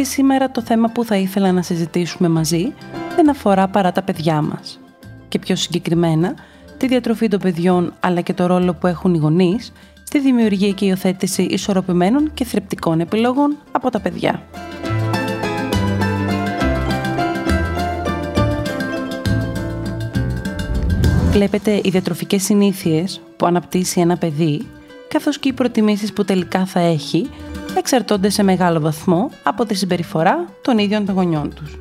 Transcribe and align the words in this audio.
και 0.00 0.06
σήμερα 0.06 0.50
το 0.50 0.62
θέμα 0.62 0.88
που 0.88 1.04
θα 1.04 1.16
ήθελα 1.16 1.52
να 1.52 1.62
συζητήσουμε 1.62 2.28
μαζί 2.28 2.72
δεν 3.16 3.30
αφορά 3.30 3.68
παρά 3.68 3.92
τα 3.92 4.02
παιδιά 4.02 4.42
μας. 4.42 4.80
Και 5.28 5.38
πιο 5.38 5.56
συγκεκριμένα, 5.56 6.34
τη 6.76 6.86
διατροφή 6.86 7.28
των 7.28 7.40
παιδιών 7.40 7.92
αλλά 8.00 8.20
και 8.20 8.32
το 8.32 8.46
ρόλο 8.46 8.74
που 8.74 8.86
έχουν 8.86 9.14
οι 9.14 9.18
γονείς 9.18 9.72
στη 10.04 10.20
δημιουργία 10.20 10.70
και 10.70 10.84
υιοθέτηση 10.84 11.42
ισορροπημένων 11.42 12.30
και 12.34 12.44
θρεπτικών 12.44 13.00
επιλογών 13.00 13.56
από 13.72 13.90
τα 13.90 14.00
παιδιά. 14.00 14.42
Βλέπετε, 21.30 21.80
οι 21.84 21.88
διατροφικές 21.90 22.42
συνήθειες 22.42 23.20
που 23.36 23.46
αναπτύσσει 23.46 24.00
ένα 24.00 24.16
παιδί, 24.16 24.66
καθώς 25.08 25.38
και 25.38 25.48
οι 25.48 25.52
προτιμήσεις 25.52 26.12
που 26.12 26.24
τελικά 26.24 26.66
θα 26.66 26.80
έχει, 26.80 27.30
εξαρτώνται 27.78 28.30
σε 28.30 28.42
μεγάλο 28.42 28.80
βαθμό 28.80 29.30
από 29.42 29.64
τη 29.64 29.74
συμπεριφορά 29.74 30.44
των 30.62 30.78
ίδιων 30.78 31.06
των 31.06 31.14
γονιών 31.14 31.54
τους. 31.54 31.78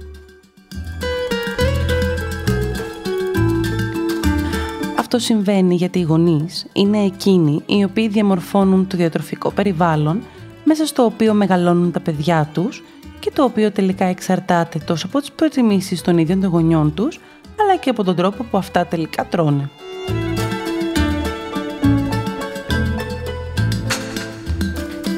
Αυτό 4.99 5.19
συμβαίνει 5.19 5.75
γιατί 5.75 5.99
οι 5.99 6.01
γονείς 6.01 6.65
είναι 6.73 7.03
εκείνοι 7.03 7.61
οι 7.65 7.83
οποίοι 7.83 8.07
διαμορφώνουν 8.07 8.87
το 8.87 8.97
διατροφικό 8.97 9.51
περιβάλλον 9.51 10.21
μέσα 10.63 10.85
στο 10.85 11.03
οποίο 11.03 11.33
μεγαλώνουν 11.33 11.91
τα 11.91 11.99
παιδιά 11.99 12.49
τους 12.53 12.83
και 13.19 13.31
το 13.33 13.43
οποίο 13.43 13.71
τελικά 13.71 14.05
εξαρτάται 14.05 14.79
τόσο 14.79 15.07
από 15.07 15.19
τις 15.19 15.31
προτιμήσεις 15.31 16.01
των 16.01 16.17
ίδιων 16.17 16.41
των 16.41 16.49
γονιών 16.49 16.93
τους 16.93 17.19
αλλά 17.61 17.75
και 17.75 17.89
από 17.89 18.03
τον 18.03 18.15
τρόπο 18.15 18.43
που 18.43 18.57
αυτά 18.57 18.85
τελικά 18.85 19.25
τρώνε. 19.25 19.69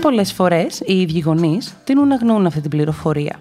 Πολλές 0.02 0.34
φορές 0.34 0.82
οι 0.86 1.02
ίδιοι 1.02 1.20
γονείς 1.20 1.74
τείνουν 1.84 2.08
να 2.08 2.16
γνωρούν 2.16 2.46
αυτή 2.46 2.62
την 2.62 2.70
πληροφορία. 2.70 3.40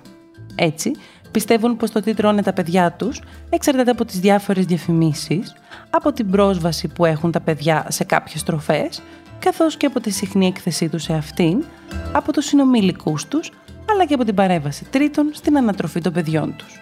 Έτσι, 0.55 0.93
πιστεύουν 1.31 1.77
πως 1.77 1.91
το 1.91 2.01
τι 2.01 2.15
τρώνε 2.15 2.43
τα 2.43 2.53
παιδιά 2.53 2.93
τους 2.93 3.21
εξαρτάται 3.51 3.91
από 3.91 4.05
τις 4.05 4.21
διάφορες 4.21 4.65
διαφημίσεις, 4.65 5.55
από 5.91 6.13
την 6.13 6.31
πρόσβαση 6.31 6.89
που 6.89 7.05
έχουν 7.05 7.31
τα 7.31 7.41
παιδιά 7.41 7.87
σε 7.89 8.05
κάποιες 8.05 8.43
τροφές, 8.43 9.03
καθώς 9.39 9.77
και 9.77 9.87
από 9.87 10.01
τη 10.01 10.11
συχνή 10.11 10.47
έκθεσή 10.47 10.89
τους 10.89 11.03
σε 11.03 11.13
αυτήν, 11.13 11.65
από 12.13 12.33
τους 12.33 12.45
συνομιλικούς 12.45 13.29
τους, 13.29 13.53
αλλά 13.91 14.05
και 14.05 14.15
από 14.15 14.25
την 14.25 14.35
παρέμβαση 14.35 14.85
τρίτων 14.85 15.31
στην 15.33 15.57
ανατροφή 15.57 16.01
των 16.01 16.13
παιδιών 16.13 16.55
τους. 16.57 16.81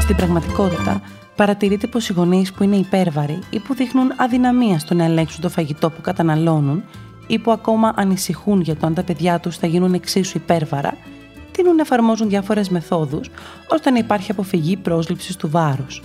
Στην 0.00 0.16
πραγματικότητα, 0.16 1.02
παρατηρείται 1.36 1.86
πως 1.86 2.08
οι 2.08 2.12
γονείς 2.12 2.52
που 2.52 2.62
είναι 2.62 2.76
υπέρβαροι 2.76 3.38
ή 3.50 3.58
που 3.58 3.74
δείχνουν 3.74 4.12
αδυναμία 4.16 4.78
στο 4.78 4.94
να 4.94 5.04
ελέγξουν 5.04 5.40
το 5.40 5.48
φαγητό 5.48 5.90
που 5.90 6.00
καταναλώνουν 6.00 6.84
ή 7.26 7.38
που 7.38 7.50
ακόμα 7.50 7.92
ανησυχούν 7.96 8.60
για 8.60 8.76
το 8.76 8.86
αν 8.86 8.94
τα 8.94 9.02
παιδιά 9.02 9.40
τους 9.40 9.56
θα 9.56 9.66
γίνουν 9.66 9.94
εξίσου 9.94 10.36
υπέρβαρα, 10.36 10.96
τείνουν 11.52 11.74
να 11.74 11.82
εφαρμόζουν 11.82 12.28
διάφορες 12.28 12.68
μεθόδους 12.68 13.30
ώστε 13.68 13.90
να 13.90 13.98
υπάρχει 13.98 14.30
αποφυγή 14.30 14.76
πρόσληψης 14.76 15.36
του 15.36 15.50
βάρους. 15.50 16.02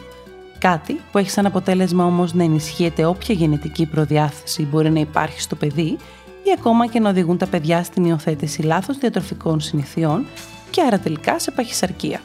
Κάτι 0.57 1.00
που 1.11 1.17
έχει 1.17 1.29
σαν 1.29 1.45
αποτέλεσμα 1.45 2.05
όμως 2.05 2.33
να 2.33 2.44
ενισχύεται 2.44 3.05
όποια 3.05 3.35
γενετική 3.35 3.85
προδιάθεση 3.85 4.63
μπορεί 4.63 4.91
να 4.91 5.00
υπάρχει 5.00 5.41
στο 5.41 5.55
παιδί 5.55 5.97
ή 6.44 6.51
ακόμα 6.57 6.88
και 6.88 7.00
να 7.00 7.09
οδηγούν 7.09 7.38
τα 7.38 7.47
παιδιά 7.47 7.83
στην 7.83 8.05
υιοθέτηση 8.05 8.61
λάθος 8.61 8.97
διατροφικών 8.97 9.59
συνηθιών 9.59 10.25
και 10.69 10.81
άρα 10.81 11.00
τελικά 11.00 11.39
σε 11.39 11.51
παχυσαρκία. 11.51 12.19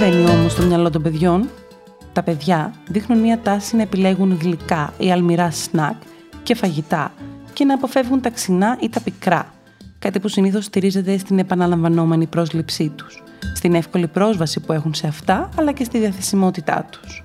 Συμβαίνει 0.00 0.30
όμως 0.30 0.52
στο 0.52 0.62
μυαλό 0.62 0.90
των 0.90 1.02
παιδιών. 1.02 1.48
Τα 2.12 2.22
παιδιά 2.22 2.72
δείχνουν 2.88 3.18
μια 3.18 3.38
τάση 3.38 3.76
να 3.76 3.82
επιλέγουν 3.82 4.38
γλυκά 4.40 4.92
ή 4.98 5.12
αλμυρά 5.12 5.50
σνακ 5.50 5.94
και 6.42 6.54
φαγητά 6.54 7.12
και 7.52 7.64
να 7.64 7.74
αποφεύγουν 7.74 8.20
τα 8.20 8.30
ξινά 8.30 8.76
ή 8.80 8.88
τα 8.88 9.00
πικρά, 9.00 9.54
κάτι 9.98 10.20
που 10.20 10.28
συνήθως 10.28 10.64
στηρίζεται 10.64 11.18
στην 11.18 11.38
επαναλαμβανόμενη 11.38 12.26
πρόσληψή 12.26 12.88
τους, 12.88 13.22
στην 13.54 13.74
εύκολη 13.74 14.06
πρόσβαση 14.06 14.60
που 14.60 14.72
έχουν 14.72 14.94
σε 14.94 15.06
αυτά, 15.06 15.48
αλλά 15.58 15.72
και 15.72 15.84
στη 15.84 15.98
διαθεσιμότητά 15.98 16.86
τους. 16.90 17.24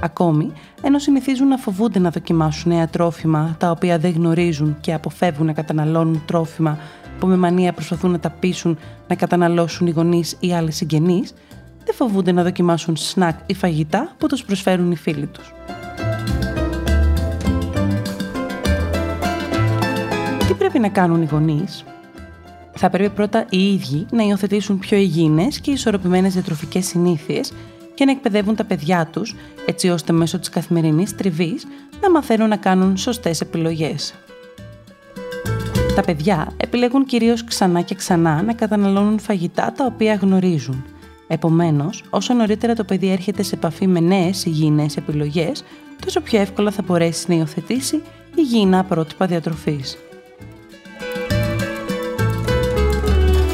Ακόμη, 0.00 0.52
ενώ 0.82 0.98
συνηθίζουν 0.98 1.48
να 1.48 1.56
φοβούνται 1.56 1.98
να 1.98 2.10
δοκιμάσουν 2.10 2.72
νέα 2.72 2.88
τρόφιμα 2.88 3.56
τα 3.58 3.70
οποία 3.70 3.98
δεν 3.98 4.12
γνωρίζουν 4.12 4.76
και 4.80 4.94
αποφεύγουν 4.94 5.46
να 5.46 5.52
καταναλώνουν 5.52 6.22
τρόφιμα 6.26 6.78
που 7.18 7.26
με 7.26 7.36
μανία 7.36 7.72
προσπαθούν 7.72 8.10
να 8.10 8.18
τα 8.18 8.30
πείσουν 8.30 8.78
να 9.08 9.14
καταναλώσουν 9.14 9.86
οι 9.86 9.90
γονείς 9.90 10.36
ή 10.40 10.52
άλλοι 10.52 10.72
συγγενείς, 10.72 11.34
δεν 11.84 11.94
φοβούνται 11.94 12.32
να 12.32 12.42
δοκιμάσουν 12.42 12.96
σνακ 12.96 13.38
ή 13.46 13.54
φαγητά 13.54 14.14
που 14.18 14.26
τους 14.26 14.44
προσφέρουν 14.44 14.90
οι 14.90 14.96
φίλοι 14.96 15.26
τους. 15.26 15.52
Τι 20.46 20.54
πρέπει 20.54 20.78
να 20.78 20.88
κάνουν 20.88 21.22
οι 21.22 21.28
γονείς; 21.30 21.84
Θα 22.72 22.90
πρέπει 22.90 23.14
πρώτα 23.14 23.46
οι 23.50 23.72
ίδιοι 23.72 24.06
να 24.10 24.22
υιοθετήσουν 24.22 24.78
πιο 24.78 24.96
υγιεινές 24.96 25.60
και 25.60 25.70
ισορροπημένες 25.70 26.32
διατροφικές 26.32 26.86
συνήθειες 26.86 27.52
και 27.94 28.04
να 28.04 28.10
εκπαιδεύουν 28.10 28.56
τα 28.56 28.64
παιδιά 28.64 29.06
τους, 29.06 29.34
έτσι 29.66 29.88
ώστε 29.88 30.12
μέσω 30.12 30.38
της 30.38 30.48
καθημερινής 30.48 31.14
τριβής 31.16 31.66
να 32.00 32.10
μαθαίνουν 32.10 32.48
να 32.48 32.56
κάνουν 32.56 32.96
σωστές 32.96 33.40
επιλογές. 33.40 34.14
Τα 35.94 36.02
παιδιά 36.02 36.52
επιλέγουν 36.56 37.04
κυρίως 37.04 37.44
ξανά 37.44 37.80
και 37.80 37.94
ξανά 37.94 38.42
να 38.42 38.52
καταναλώνουν 38.52 39.18
φαγητά 39.18 39.72
τα 39.76 39.84
οποία 39.84 40.14
γνωρίζουν– 40.14 40.84
Επομένως, 41.32 42.04
όσο 42.10 42.34
νωρίτερα 42.34 42.74
το 42.74 42.84
παιδί 42.84 43.10
έρχεται 43.10 43.42
σε 43.42 43.54
επαφή 43.54 43.86
με 43.86 44.00
νέες 44.00 44.44
υγιεινές 44.44 44.96
επιλογές, 44.96 45.64
τόσο 46.04 46.20
πιο 46.20 46.40
εύκολα 46.40 46.70
θα 46.70 46.82
μπορέσει 46.82 47.24
να 47.28 47.34
υιοθετήσει 47.34 48.02
υγιεινά 48.34 48.84
πρότυπα 48.84 49.26
διατροφής. 49.26 49.98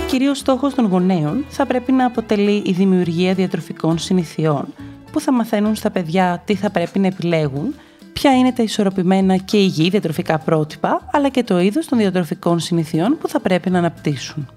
Κυρίως 0.06 0.38
στόχος 0.38 0.74
των 0.74 0.86
γονέων 0.86 1.44
θα 1.48 1.66
πρέπει 1.66 1.92
να 1.92 2.06
αποτελεί 2.06 2.62
η 2.66 2.72
δημιουργία 2.72 3.34
διατροφικών 3.34 3.98
συνηθιών 3.98 4.64
που 5.12 5.20
θα 5.20 5.32
μαθαίνουν 5.32 5.74
στα 5.74 5.90
παιδιά 5.90 6.42
τι 6.44 6.54
θα 6.54 6.70
πρέπει 6.70 6.98
να 6.98 7.06
επιλέγουν, 7.06 7.74
ποια 8.12 8.38
είναι 8.38 8.52
τα 8.52 8.62
ισορροπημένα 8.62 9.36
και 9.36 9.56
υγιή 9.56 9.88
διατροφικά 9.88 10.38
πρότυπα, 10.38 11.08
αλλά 11.12 11.28
και 11.28 11.42
το 11.42 11.60
είδος 11.60 11.86
των 11.86 11.98
διατροφικών 11.98 12.60
συνηθιών 12.60 13.18
που 13.20 13.28
θα 13.28 13.40
πρέπει 13.40 13.70
να 13.70 13.78
αναπτύσσουν 13.78 14.48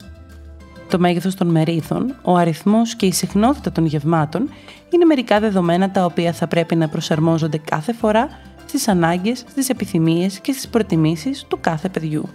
το 0.91 0.99
μέγεθος 0.99 1.35
των 1.35 1.47
μερίδων, 1.47 2.15
ο 2.21 2.35
αριθμός 2.35 2.95
και 2.95 3.05
η 3.05 3.11
συχνότητα 3.11 3.71
των 3.71 3.85
γευμάτων 3.85 4.49
είναι 4.89 5.05
μερικά 5.05 5.39
δεδομένα 5.39 5.91
τα 5.91 6.05
οποία 6.05 6.33
θα 6.33 6.47
πρέπει 6.47 6.75
να 6.75 6.87
προσαρμόζονται 6.87 7.57
κάθε 7.57 7.93
φορά 7.93 8.29
στις 8.65 8.87
ανάγκες, 8.87 9.43
στις 9.49 9.69
επιθυμίες 9.69 10.39
και 10.39 10.51
στις 10.51 10.67
προτιμήσεις 10.67 11.45
του 11.47 11.57
κάθε 11.61 11.89
παιδιού. 11.89 12.29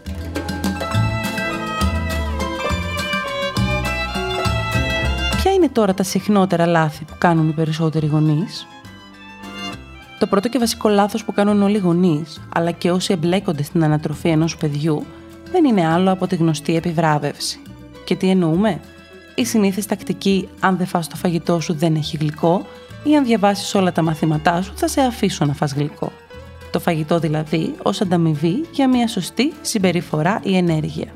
Ποια 5.37 5.53
είναι 5.53 5.69
τώρα 5.69 5.95
τα 5.95 6.03
συχνότερα 6.03 6.67
λάθη 6.67 7.05
που 7.05 7.15
κάνουν 7.19 7.49
οι 7.49 7.53
περισσότεροι 7.53 8.07
γονείς; 8.07 8.67
Το 10.19 10.27
πρώτο 10.27 10.49
και 10.49 10.59
βασικό 10.59 10.89
λάθος 10.89 11.25
που 11.25 11.33
κάνουν 11.33 11.63
όλοι 11.63 11.77
οι 11.77 11.81
γονείς, 11.81 12.41
αλλά 12.55 12.71
και 12.71 12.91
όσοι 12.91 13.13
εμπλέκονται 13.13 13.63
στην 13.63 13.85
ανατροφή 13.85 14.29
ενός 14.29 14.57
παιδιού, 14.57 15.05
δεν 15.53 15.65
είναι 15.65 15.87
άλλο 15.87 16.13
από 16.13 16.27
τη 16.27 16.37
γνωστή 16.37 16.77
επιβράβευση. 16.77 17.61
Και 18.07 18.17
τι 18.17 18.31
εννοούμε; 18.31 18.81
Η 19.35 19.45
συνήθις 19.45 19.87
τακτική 19.87 20.49
αν 20.61 20.77
δεν 20.77 20.87
φας 20.87 21.09
το 21.09 21.17
φαγητό 21.17 21.61
σου 21.61 21.75
δεν 21.75 21.95
έχει 21.95 22.17
γλυκό 22.17 22.67
ή 23.03 23.17
αν 23.17 23.25
διαβάσεις 23.25 23.75
όλα 23.75 23.93
τα 23.93 24.03
μαθήματά 24.03 24.63
σου 24.63 24.73
θα 24.75 24.89
σε 24.89 25.01
αφήσω 25.01 25.45
να 25.45 25.53
φας 25.53 25.73
γλυκό. 25.73 26.13
Το 26.71 26.81
φαγητό 26.81 27.19
δηλαδή 27.19 27.75
ως 27.83 28.01
ανταμοιβή 28.01 28.65
για 28.73 28.89
μια 28.89 29.09
σωστή 29.09 29.53
συμπεριφορά 29.61 30.41
ή 30.43 30.57
ενέργεια. 30.57 31.07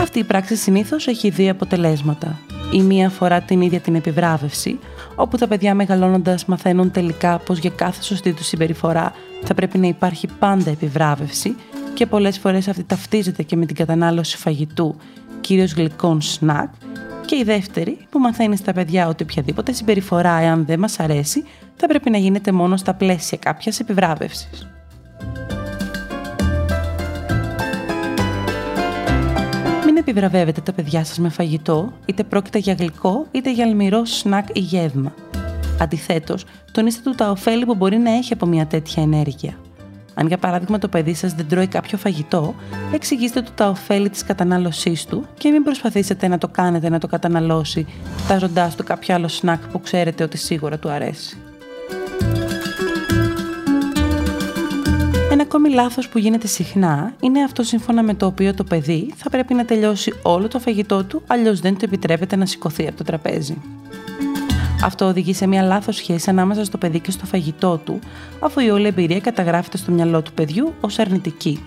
Αυτή 0.00 0.18
η 0.18 0.24
πράξη 0.24 0.56
συνήθως 0.56 1.06
έχει 1.06 1.30
δύο 1.30 1.50
αποτελέσματα. 1.50 2.38
Η 2.72 2.82
μία 2.82 3.06
αφορά 3.06 3.40
την 3.40 3.60
ίδια 3.60 3.80
την 3.80 3.94
επιβράβευση, 3.94 4.78
όπου 5.14 5.36
τα 5.36 5.48
παιδιά 5.48 5.74
μεγαλώνοντας 5.74 6.44
μαθαίνουν 6.44 6.90
τελικά 6.90 7.38
πως 7.38 7.58
για 7.58 7.70
κάθε 7.70 8.02
σωστή 8.02 8.32
τους 8.32 8.46
συμπεριφορά 8.46 9.12
θα 9.44 9.54
πρέπει 9.54 9.78
να 9.78 9.86
υπάρχει 9.86 10.28
πάντα 10.38 10.70
επιβράβευση 10.70 11.56
και 11.98 12.06
πολλές 12.06 12.38
φορές 12.38 12.68
αυτή 12.68 12.84
ταυτίζεται 12.84 13.42
και 13.42 13.56
με 13.56 13.66
την 13.66 13.76
κατανάλωση 13.76 14.36
φαγητού, 14.36 14.96
κυρίως 15.40 15.72
γλυκών 15.72 16.20
σνακ, 16.20 16.68
και 17.24 17.36
η 17.36 17.42
δεύτερη 17.42 17.98
που 18.10 18.18
μαθαίνει 18.18 18.56
στα 18.56 18.72
παιδιά 18.72 19.08
ότι 19.08 19.22
οποιαδήποτε 19.22 19.72
συμπεριφορά, 19.72 20.38
εάν 20.38 20.64
δεν 20.66 20.78
μας 20.78 21.00
αρέσει, 21.00 21.44
θα 21.76 21.86
πρέπει 21.86 22.10
να 22.10 22.18
γίνεται 22.18 22.52
μόνο 22.52 22.76
στα 22.76 22.94
πλαίσια 22.94 23.38
κάποιας 23.38 23.80
επιβράβευσης. 23.80 24.68
Μην 29.84 29.96
επιβραβεύετε 29.96 30.60
τα 30.60 30.72
παιδιά 30.72 31.04
σας 31.04 31.18
με 31.18 31.28
φαγητό, 31.28 31.92
είτε 32.06 32.24
πρόκειται 32.24 32.58
για 32.58 32.74
γλυκό, 32.74 33.26
είτε 33.30 33.52
για 33.52 33.64
αλμυρό 33.64 34.04
σνακ 34.04 34.46
ή 34.52 34.60
γεύμα. 34.60 35.14
Αντιθέτως, 35.80 36.44
τονίστε 36.72 37.10
του 37.10 37.16
τα 37.16 37.30
ωφέλη 37.30 37.64
που 37.64 37.74
μπορεί 37.74 37.96
να 37.96 38.10
έχει 38.10 38.32
από 38.32 38.46
μια 38.46 38.66
τέτοια 38.66 39.02
ενέργεια. 39.02 39.58
Αν 40.20 40.26
για 40.26 40.38
παράδειγμα 40.38 40.78
το 40.78 40.88
παιδί 40.88 41.14
σας 41.14 41.34
δεν 41.34 41.48
τρώει 41.48 41.66
κάποιο 41.66 41.98
φαγητό, 41.98 42.54
εξηγήστε 42.92 43.42
του 43.42 43.50
τα 43.54 43.68
ωφέλη 43.68 44.10
της 44.10 44.24
κατανάλωσής 44.24 45.04
του 45.04 45.26
και 45.38 45.50
μην 45.50 45.62
προσπαθήσετε 45.62 46.28
να 46.28 46.38
το 46.38 46.48
κάνετε 46.48 46.88
να 46.88 46.98
το 46.98 47.06
καταναλώσει, 47.06 47.86
τάζοντάς 48.28 48.74
του 48.74 48.84
κάποιο 48.84 49.14
άλλο 49.14 49.28
σνακ 49.28 49.66
που 49.66 49.80
ξέρετε 49.80 50.24
ότι 50.24 50.36
σίγουρα 50.36 50.78
του 50.78 50.88
αρέσει. 50.88 51.36
Ένα 55.30 55.42
ακόμη 55.42 55.70
λάθος 55.70 56.08
που 56.08 56.18
γίνεται 56.18 56.46
συχνά 56.46 57.12
είναι 57.20 57.42
αυτό 57.42 57.62
σύμφωνα 57.62 58.02
με 58.02 58.14
το 58.14 58.26
οποίο 58.26 58.54
το 58.54 58.64
παιδί 58.64 59.12
θα 59.16 59.30
πρέπει 59.30 59.54
να 59.54 59.64
τελειώσει 59.64 60.14
όλο 60.22 60.48
το 60.48 60.58
φαγητό 60.58 61.04
του, 61.04 61.22
αλλιώς 61.26 61.60
δεν 61.60 61.76
του 61.78 61.84
επιτρέπεται 61.84 62.36
να 62.36 62.46
σηκωθεί 62.46 62.86
από 62.86 62.96
το 62.96 63.04
τραπέζι. 63.04 63.56
Αυτό 64.82 65.04
οδηγεί 65.04 65.34
σε 65.34 65.46
μια 65.46 65.62
λάθος 65.62 65.96
σχέση 65.96 66.30
ανάμεσα 66.30 66.64
στο 66.64 66.78
παιδί 66.78 67.00
και 67.00 67.10
στο 67.10 67.26
φαγητό 67.26 67.76
του, 67.76 67.98
αφού 68.40 68.60
η 68.60 68.70
όλη 68.70 68.86
εμπειρία 68.86 69.20
καταγράφεται 69.20 69.76
στο 69.76 69.92
μυαλό 69.92 70.22
του 70.22 70.32
παιδιού 70.32 70.74
ως 70.80 70.98
αρνητική. 70.98 71.64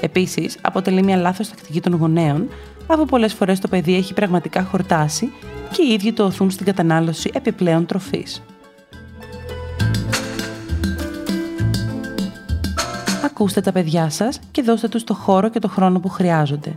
Επίσης, 0.00 0.58
αποτελεί 0.60 1.02
μια 1.02 1.16
λάθος 1.16 1.48
τακτική 1.48 1.80
των 1.80 1.94
γονέων, 1.94 2.48
αφού 2.86 3.04
πολλές 3.04 3.34
φορές 3.34 3.60
το 3.60 3.68
παιδί 3.68 3.96
έχει 3.96 4.14
πραγματικά 4.14 4.62
χορτάσει 4.62 5.32
και 5.72 5.82
οι 5.82 5.92
ίδιοι 5.92 6.12
το 6.12 6.24
οθούν 6.24 6.50
στην 6.50 6.66
κατανάλωση 6.66 7.30
επιπλέον 7.34 7.86
τροφής. 7.86 8.42
Ακούστε 13.24 13.60
τα 13.60 13.72
παιδιά 13.72 14.10
σας 14.10 14.38
και 14.50 14.62
δώστε 14.62 14.88
τους 14.88 15.04
το 15.04 15.14
χώρο 15.14 15.48
και 15.48 15.58
το 15.58 15.68
χρόνο 15.68 16.00
που 16.00 16.08
χρειάζονται. 16.08 16.76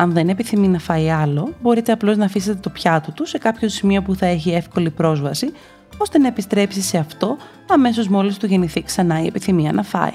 Αν 0.00 0.12
δεν 0.12 0.28
επιθυμεί 0.28 0.68
να 0.68 0.78
φάει 0.78 1.10
άλλο, 1.10 1.52
μπορείτε 1.62 1.92
απλώς 1.92 2.16
να 2.16 2.24
αφήσετε 2.24 2.58
το 2.60 2.70
πιάτο 2.70 3.12
του 3.12 3.26
σε 3.26 3.38
κάποιο 3.38 3.68
σημείο 3.68 4.02
που 4.02 4.14
θα 4.14 4.26
έχει 4.26 4.50
εύκολη 4.50 4.90
πρόσβαση, 4.90 5.52
ώστε 5.98 6.18
να 6.18 6.26
επιστρέψει 6.26 6.80
σε 6.80 6.98
αυτό 6.98 7.36
αμέσως 7.68 8.08
μόλις 8.08 8.36
του 8.36 8.46
γεννηθεί 8.46 8.82
ξανά 8.82 9.22
η 9.22 9.26
επιθυμία 9.26 9.72
να 9.72 9.82
φάει. 9.82 10.12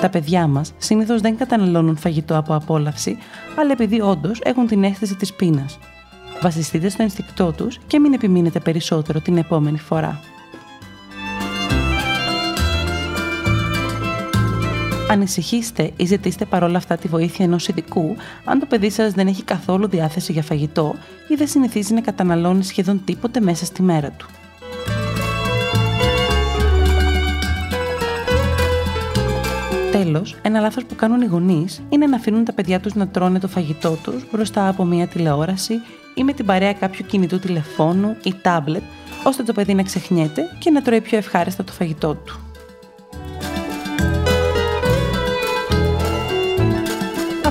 Τα 0.00 0.08
παιδιά 0.08 0.46
μας 0.46 0.72
συνήθως 0.78 1.20
δεν 1.20 1.36
καταναλώνουν 1.36 1.96
φαγητό 1.96 2.36
από 2.36 2.54
απόλαυση, 2.54 3.18
αλλά 3.58 3.72
επειδή 3.72 4.00
όντως 4.00 4.40
έχουν 4.42 4.66
την 4.66 4.84
αίσθηση 4.84 5.14
της 5.14 5.32
πείνας. 5.32 5.78
Βασιστείτε 6.42 6.88
στο 6.88 7.02
ενστικτό 7.02 7.52
τους 7.52 7.78
και 7.86 7.98
μην 7.98 8.12
επιμείνετε 8.12 8.60
περισσότερο 8.60 9.20
την 9.20 9.36
επόμενη 9.36 9.78
φορά. 9.78 10.20
Ανησυχήστε 15.10 15.92
ή 15.96 16.04
ζητήστε 16.04 16.44
παρόλα 16.44 16.76
αυτά 16.76 16.96
τη 16.96 17.08
βοήθεια 17.08 17.44
ενός 17.44 17.68
ειδικού 17.68 18.16
αν 18.44 18.58
το 18.58 18.66
παιδί 18.66 18.90
σας 18.90 19.12
δεν 19.12 19.26
έχει 19.26 19.42
καθόλου 19.42 19.88
διάθεση 19.88 20.32
για 20.32 20.42
φαγητό 20.42 20.94
ή 21.28 21.34
δεν 21.34 21.48
συνηθίζει 21.48 21.94
να 21.94 22.00
καταναλώνει 22.00 22.64
σχεδόν 22.64 23.00
τίποτε 23.04 23.40
μέσα 23.40 23.64
στη 23.64 23.82
μέρα 23.82 24.10
του. 24.10 24.26
Τέλος, 29.92 30.36
ένα 30.42 30.60
λάθος 30.60 30.84
που 30.84 30.94
κάνουν 30.94 31.20
οι 31.20 31.26
γονείς 31.26 31.82
είναι 31.88 32.06
να 32.06 32.16
αφήνουν 32.16 32.44
τα 32.44 32.52
παιδιά 32.52 32.80
τους 32.80 32.94
να 32.94 33.08
τρώνε 33.08 33.38
το 33.38 33.48
φαγητό 33.48 33.90
τους 34.02 34.24
μπροστά 34.32 34.68
από 34.68 34.84
μια 34.84 35.06
τηλεόραση 35.06 35.74
ή 36.14 36.24
με 36.24 36.32
την 36.32 36.46
παρέα 36.46 36.72
κάποιου 36.72 37.06
κινητού 37.06 37.38
τηλεφώνου 37.38 38.16
ή 38.24 38.34
τάμπλετ, 38.42 38.82
ώστε 39.24 39.42
το 39.42 39.52
παιδί 39.52 39.74
να 39.74 39.82
ξεχνιέται 39.82 40.42
και 40.58 40.70
να 40.70 40.82
τρώει 40.82 41.00
πιο 41.00 41.18
ευχάριστα 41.18 41.64
το 41.64 41.72
φαγητό 41.72 42.14
του. 42.14 42.45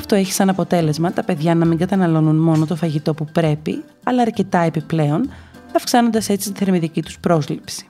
Αυτό 0.06 0.18
έχει 0.18 0.32
σαν 0.32 0.50
αποτέλεσμα 0.50 1.12
τα 1.12 1.24
παιδιά 1.24 1.56
να 1.56 1.66
μην 1.66 1.78
καταναλώνουν 1.78 2.36
μόνο 2.36 2.66
το 2.66 2.76
φαγητό 2.76 3.14
που 3.14 3.26
πρέπει, 3.32 3.84
αλλά 4.04 4.22
αρκετά 4.22 4.60
επιπλέον, 4.60 5.30
αυξάνοντας 5.76 6.30
έτσι 6.30 6.52
τη 6.52 6.60
θερμιδική 6.60 7.02
τους 7.02 7.20
πρόσληψη. 7.20 7.90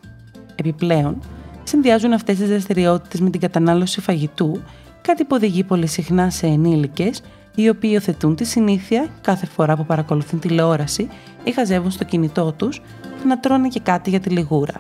Επιπλέον, 0.55 1.23
συνδυάζουν 1.63 2.13
αυτές 2.13 2.37
τις 2.37 2.49
δραστηριότητες 2.49 3.19
με 3.19 3.29
την 3.29 3.39
κατανάλωση 3.39 4.01
φαγητού, 4.01 4.61
κάτι 5.01 5.23
που 5.23 5.35
οδηγεί 5.35 5.63
πολύ 5.63 5.87
συχνά 5.87 6.29
σε 6.29 6.45
ενήλικες, 6.45 7.21
οι 7.55 7.69
οποίοι 7.69 7.89
υιοθετούν 7.93 8.35
τη 8.35 8.43
συνήθεια 8.43 9.07
κάθε 9.21 9.45
φορά 9.45 9.75
που 9.75 9.85
παρακολουθούν 9.85 10.39
τηλεόραση 10.39 11.09
ή 11.43 11.51
χαζεύουν 11.51 11.91
στο 11.91 12.03
κινητό 12.03 12.51
τους 12.51 12.81
να 13.25 13.39
τρώνε 13.39 13.67
και 13.67 13.79
κάτι 13.79 14.09
για 14.09 14.19
τη 14.19 14.29
λιγούρα. 14.29 14.79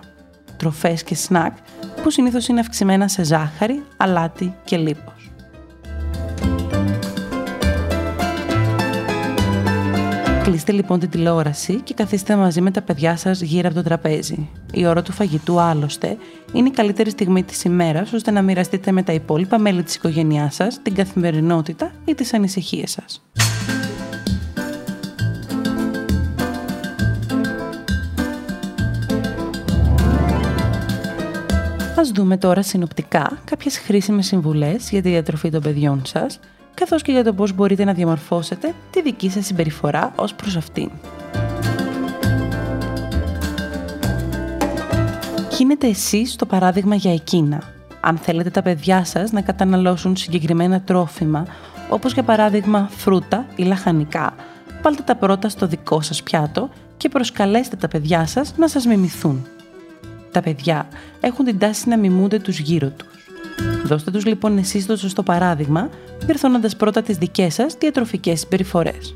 Τροφές 0.57 1.03
και 1.03 1.15
σνακ 1.15 1.57
που 2.03 2.09
συνήθως 2.09 2.47
είναι 2.47 2.59
αυξημένα 2.59 3.07
σε 3.07 3.23
ζάχαρη, 3.23 3.83
αλάτι 3.97 4.55
και 4.63 4.77
λίπος. 4.77 5.24
Κλείστε 10.45 10.71
λοιπόν 10.71 10.99
την 10.99 11.09
τηλεόραση 11.09 11.81
και 11.81 11.93
καθίστε 11.93 12.35
μαζί 12.35 12.61
με 12.61 12.71
τα 12.71 12.81
παιδιά 12.81 13.17
σας 13.17 13.41
γύρω 13.41 13.67
από 13.67 13.75
το 13.75 13.83
τραπέζι. 13.83 14.49
Η 14.73 14.85
ώρα 14.85 15.01
του 15.01 15.11
φαγητού, 15.11 15.59
άλλωστε, 15.59 16.17
είναι 16.53 16.67
η 16.67 16.71
καλύτερη 16.71 17.09
στιγμή 17.09 17.43
της 17.43 17.63
ημέρας 17.63 18.13
ώστε 18.13 18.31
να 18.31 18.41
μοιραστείτε 18.41 18.91
με 18.91 19.03
τα 19.03 19.13
υπόλοιπα 19.13 19.59
μέλη 19.59 19.83
της 19.83 19.95
οικογένειάς 19.95 20.55
σας 20.55 20.81
την 20.81 20.93
καθημερινότητα 20.93 21.91
ή 22.05 22.15
τις 22.15 22.33
ανησυχίες 22.33 22.91
σας. 22.91 23.23
Ας 31.97 32.09
δούμε 32.09 32.37
τώρα 32.37 32.61
συνοπτικά 32.61 33.39
κάποιες 33.45 33.77
χρήσιμες 33.77 34.25
συμβουλές 34.25 34.89
για 34.89 35.01
τη 35.01 35.09
διατροφή 35.09 35.49
των 35.49 35.61
παιδιών 35.61 36.01
σας 36.05 36.39
καθώς 36.75 37.01
και 37.01 37.11
για 37.11 37.23
το 37.23 37.33
πώς 37.33 37.53
μπορείτε 37.53 37.83
να 37.83 37.93
διαμορφώσετε 37.93 38.73
τη 38.91 39.01
δική 39.01 39.29
σας 39.29 39.45
συμπεριφορά 39.45 40.13
ως 40.15 40.33
προς 40.33 40.55
αυτήν. 40.55 40.91
Γίνετε 45.57 45.87
εσείς 45.87 46.35
το 46.35 46.45
παράδειγμα 46.45 46.95
για 46.95 47.13
εκείνα. 47.13 47.61
Αν 48.01 48.17
θέλετε 48.17 48.49
τα 48.49 48.61
παιδιά 48.61 49.05
σας 49.05 49.31
να 49.31 49.41
καταναλώσουν 49.41 50.15
συγκεκριμένα 50.15 50.81
τρόφιμα, 50.81 51.45
όπως 51.89 52.13
για 52.13 52.23
παράδειγμα 52.23 52.89
φρούτα 52.97 53.45
ή 53.55 53.63
λαχανικά, 53.63 54.35
βάλτε 54.81 55.01
τα 55.01 55.15
πρώτα 55.15 55.49
στο 55.49 55.67
δικό 55.67 56.01
σας 56.01 56.23
πιάτο 56.23 56.69
και 56.97 57.09
προσκαλέστε 57.09 57.75
τα 57.75 57.87
παιδιά 57.87 58.25
σας 58.25 58.53
να 58.57 58.67
σας 58.67 58.85
μιμηθούν. 58.85 59.47
Τα 60.31 60.41
παιδιά 60.41 60.87
έχουν 61.19 61.45
την 61.45 61.59
τάση 61.59 61.89
να 61.89 61.97
μιμούνται 61.97 62.39
τους 62.39 62.59
γύρω 62.59 62.89
τους. 62.89 63.24
Δώστε 63.85 64.11
τους 64.11 64.25
λοιπόν 64.25 64.57
εσείς 64.57 64.85
το 64.85 64.95
σωστό 64.95 65.23
παράδειγμα, 65.23 65.89
διορθώνοντας 66.19 66.75
πρώτα 66.75 67.01
τις 67.01 67.17
δικές 67.17 67.53
σας 67.53 67.75
διατροφικές 67.79 68.39
συμπεριφορές. 68.39 69.13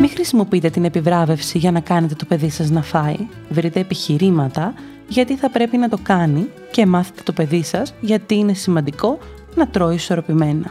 Μην 0.00 0.10
χρησιμοποιείτε 0.10 0.70
την 0.70 0.84
επιβράβευση 0.84 1.58
για 1.58 1.70
να 1.72 1.80
κάνετε 1.80 2.14
το 2.14 2.24
παιδί 2.24 2.50
σας 2.50 2.70
να 2.70 2.82
φάει. 2.82 3.16
Βρείτε 3.48 3.80
επιχειρήματα 3.80 4.74
γιατί 5.08 5.36
θα 5.36 5.50
πρέπει 5.50 5.76
να 5.76 5.88
το 5.88 5.98
κάνει 6.02 6.48
και 6.70 6.86
μάθετε 6.86 7.22
το 7.24 7.32
παιδί 7.32 7.62
σας 7.62 7.94
γιατί 8.00 8.34
είναι 8.34 8.54
σημαντικό 8.54 9.18
να 9.54 9.68
τρώει 9.68 9.94
ισορροπημένα. 9.94 10.70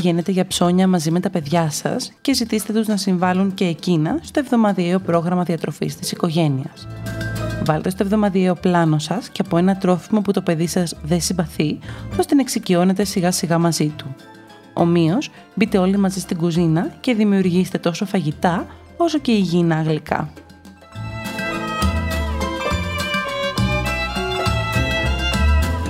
Πηγαίνετε 0.00 0.32
για 0.32 0.46
ψώνια 0.46 0.88
μαζί 0.88 1.10
με 1.10 1.20
τα 1.20 1.30
παιδιά 1.30 1.70
σας 1.70 2.12
και 2.20 2.34
ζητήστε 2.34 2.72
τους 2.72 2.86
να 2.86 2.96
συμβάλλουν 2.96 3.54
και 3.54 3.64
εκείνα 3.64 4.18
στο 4.22 4.40
εβδομαδιαίο 4.40 4.98
πρόγραμμα 4.98 5.42
διατροφής 5.42 5.96
της 5.96 6.12
οικογένειας. 6.12 6.86
Βάλτε 7.64 7.90
στο 7.90 8.02
εβδομαδιαίο 8.02 8.54
πλάνο 8.54 8.98
σας 8.98 9.28
και 9.28 9.42
από 9.44 9.56
ένα 9.56 9.76
τρόφιμο 9.76 10.20
που 10.20 10.32
το 10.32 10.42
παιδί 10.42 10.66
σας 10.66 10.94
δεν 11.02 11.20
συμπαθεί, 11.20 11.78
ώστε 12.18 12.34
να 12.34 12.40
εξοικειώνετε 12.40 13.04
σιγά 13.04 13.30
σιγά 13.30 13.58
μαζί 13.58 13.92
του. 13.96 14.14
Ομοίως, 14.72 15.30
μπείτε 15.54 15.78
όλοι 15.78 15.96
μαζί 15.96 16.20
στην 16.20 16.36
κουζίνα 16.36 16.92
και 17.00 17.14
δημιουργήστε 17.14 17.78
τόσο 17.78 18.06
φαγητά 18.06 18.66
όσο 18.96 19.18
και 19.18 19.32
υγιεινά 19.32 19.82
γλυκά. 19.82 20.32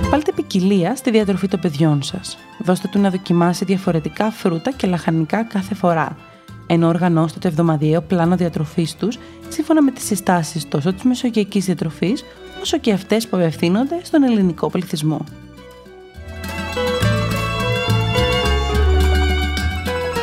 Βάλτε 0.09 0.31
ποικιλία 0.31 0.95
στη 0.95 1.11
διατροφή 1.11 1.47
των 1.47 1.59
παιδιών 1.59 2.03
σας. 2.03 2.37
Δώστε 2.59 2.87
του 2.87 2.99
να 2.99 3.09
δοκιμάσει 3.09 3.65
διαφορετικά 3.65 4.31
φρούτα 4.31 4.71
και 4.71 4.87
λαχανικά 4.87 5.43
κάθε 5.43 5.75
φορά, 5.75 6.17
ενώ 6.67 6.87
οργανώστε 6.87 7.39
το 7.39 7.47
εβδομαδιαίο 7.47 8.01
πλάνο 8.01 8.35
διατροφής 8.35 8.95
τους 8.95 9.17
σύμφωνα 9.49 9.81
με 9.81 9.91
τις 9.91 10.05
συστάσεις 10.05 10.67
τόσο 10.67 10.93
της 10.93 11.03
μεσογειακής 11.03 11.65
διατροφής 11.65 12.23
όσο 12.61 12.77
και 12.77 12.91
αυτές 12.91 13.27
που 13.27 13.37
απευθύνονται 13.37 13.99
στον 14.03 14.23
ελληνικό 14.23 14.69
πληθυσμό. 14.69 15.25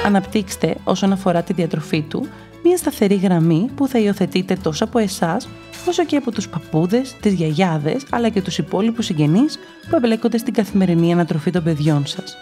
Αναπτύξτε 0.06 0.76
όσον 0.84 1.12
αφορά 1.12 1.42
τη 1.42 1.52
διατροφή 1.52 2.02
του 2.02 2.26
μια 2.64 2.76
σταθερή 2.76 3.14
γραμμή 3.14 3.70
που 3.74 3.88
θα 3.88 3.98
υιοθετείτε 3.98 4.56
τόσο 4.62 4.84
από 4.84 4.98
εσάς 4.98 5.48
όσο 5.88 6.04
και 6.04 6.16
από 6.16 6.30
τους 6.30 6.48
παππούδες, 6.48 7.16
τις 7.20 7.32
γιαγιάδες 7.32 8.06
αλλά 8.10 8.28
και 8.28 8.42
τους 8.42 8.58
υπόλοιπους 8.58 9.04
συγγενείς 9.04 9.58
που 9.90 9.96
εμπλέκονται 9.96 10.38
στην 10.38 10.54
καθημερινή 10.54 11.12
ανατροφή 11.12 11.50
των 11.50 11.62
παιδιών 11.62 12.06
σας. 12.06 12.36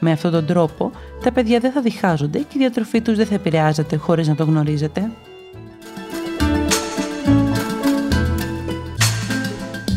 Με 0.00 0.10
αυτόν 0.12 0.30
τον 0.30 0.46
τρόπο, 0.46 0.90
τα 1.22 1.32
παιδιά 1.32 1.58
δεν 1.58 1.72
θα 1.72 1.80
διχάζονται 1.80 2.38
και 2.38 2.54
η 2.54 2.58
διατροφή 2.58 3.00
τους 3.00 3.16
δεν 3.16 3.26
θα 3.26 3.34
επηρεάζεται 3.34 3.96
χωρίς 3.96 4.28
να 4.28 4.34
το 4.34 4.44
γνωρίζετε. 4.44 5.10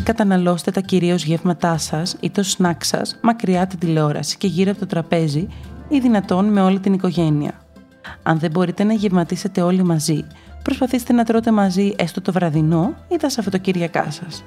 Καταναλώστε 0.04 0.70
τα 0.70 0.80
κυρίως 0.80 1.24
γεύματά 1.24 1.78
σας 1.78 2.16
ή 2.20 2.30
το 2.30 2.42
σνακ 2.42 2.84
σας 2.84 3.18
μακριά 3.22 3.66
την 3.66 3.78
τηλεόραση 3.78 4.36
και 4.36 4.46
γύρω 4.46 4.70
από 4.70 4.80
το 4.80 4.86
τραπέζι 4.86 5.48
ή 5.94 6.00
δυνατόν 6.00 6.44
με 6.44 6.60
όλη 6.60 6.80
την 6.80 6.92
οικογένεια. 6.92 7.52
Αν 8.22 8.38
δεν 8.38 8.50
μπορείτε 8.50 8.84
να 8.84 8.92
γευματίσετε 8.92 9.60
όλοι 9.60 9.82
μαζί, 9.82 10.24
προσπαθήστε 10.62 11.12
να 11.12 11.24
τρώτε 11.24 11.50
μαζί 11.50 11.94
έστω 11.96 12.20
το 12.20 12.32
βραδινό 12.32 12.94
ή 13.08 13.16
τα 13.16 13.28
Σαββατοκύριακά 13.28 14.10
σας. 14.10 14.44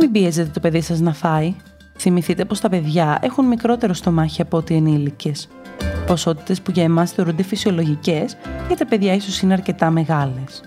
Μην 0.00 0.10
πιέζετε 0.12 0.50
το 0.52 0.60
παιδί 0.60 0.80
σας 0.80 1.00
να 1.00 1.12
φάει. 1.12 1.54
Θυμηθείτε 1.98 2.44
πως 2.44 2.60
τα 2.60 2.68
παιδιά 2.68 3.18
έχουν 3.22 3.46
μικρότερο 3.46 3.94
στομάχι 3.94 4.42
από 4.42 4.56
ό,τι 4.56 4.74
ενήλικες. 4.74 5.48
Ποσότητες 6.06 6.60
που 6.60 6.70
για 6.70 6.82
εμάς 6.82 7.12
θεωρούνται 7.12 7.42
φυσιολογικές, 7.42 8.36
για 8.66 8.76
τα 8.76 8.86
παιδιά 8.86 9.14
ίσως 9.14 9.40
είναι 9.40 9.52
αρκετά 9.52 9.90
μεγάλες. 9.90 10.62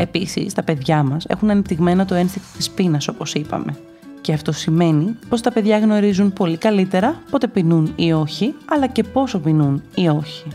Επίσης, 0.00 0.52
τα 0.54 0.62
παιδιά 0.62 1.02
μας 1.02 1.24
έχουν 1.28 1.50
ανεπτυγμένο 1.50 2.04
το 2.04 2.14
ένστικτο 2.14 2.48
της 2.56 2.70
πείνας, 2.70 3.08
όπως 3.08 3.34
είπαμε. 3.34 3.76
Και 4.20 4.32
αυτό 4.32 4.52
σημαίνει 4.52 5.16
πως 5.28 5.40
τα 5.40 5.52
παιδιά 5.52 5.78
γνωρίζουν 5.78 6.32
πολύ 6.32 6.56
καλύτερα 6.56 7.22
πότε 7.30 7.46
πεινούν 7.46 7.92
ή 7.96 8.12
όχι, 8.12 8.54
αλλά 8.64 8.86
και 8.86 9.02
πόσο 9.02 9.38
πεινούν 9.38 9.82
ή 9.94 10.08
όχι. 10.08 10.46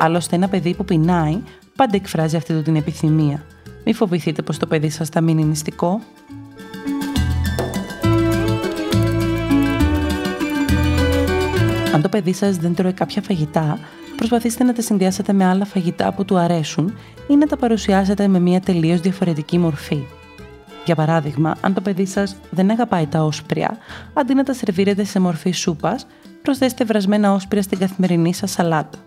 Άλλωστε, 0.00 0.36
ένα 0.36 0.48
παιδί 0.48 0.74
που 0.74 0.84
πεινάει 0.84 1.38
πάντα 1.76 1.96
εκφράζει 1.96 2.36
αυτή 2.36 2.62
την 2.62 2.76
επιθυμία. 2.76 3.44
Μην 3.84 3.94
φοβηθείτε 3.94 4.42
πως 4.42 4.58
το 4.58 4.66
παιδί 4.66 4.90
σας 4.90 5.08
θα 5.08 5.20
μείνει 5.20 5.44
νηστικό. 5.44 6.00
Αν 11.94 12.02
το 12.02 12.08
παιδί 12.08 12.32
σας 12.32 12.56
δεν 12.56 12.74
τρώει 12.74 12.92
κάποια 12.92 13.22
φαγητά, 13.22 13.78
προσπαθήστε 14.16 14.64
να 14.64 14.72
τα 14.72 14.82
συνδυάσετε 14.82 15.32
με 15.32 15.44
άλλα 15.44 15.64
φαγητά 15.64 16.12
που 16.12 16.24
του 16.24 16.36
αρέσουν 16.36 16.94
ή 17.28 17.36
να 17.36 17.46
τα 17.46 17.56
παρουσιάσετε 17.56 18.28
με 18.28 18.38
μια 18.38 18.60
τελείως 18.60 19.00
διαφορετική 19.00 19.58
μορφή. 19.58 20.06
Για 20.84 20.94
παράδειγμα, 20.94 21.56
αν 21.60 21.74
το 21.74 21.80
παιδί 21.80 22.06
σας 22.06 22.36
δεν 22.50 22.70
αγαπάει 22.70 23.06
τα 23.06 23.24
όσπρια, 23.24 23.78
αντί 24.12 24.34
να 24.34 24.42
τα 24.42 24.52
σερβίρετε 24.52 25.04
σε 25.04 25.20
μορφή 25.20 25.50
σούπας, 25.50 26.06
προσθέστε 26.42 26.84
βρασμένα 26.84 27.32
όσπρια 27.32 27.62
στην 27.62 27.78
καθημερινή 27.78 28.34
σας 28.34 28.50
σαλάτα. 28.50 28.98